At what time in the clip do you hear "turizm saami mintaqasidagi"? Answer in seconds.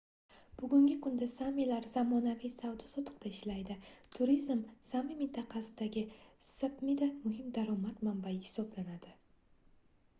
4.15-6.03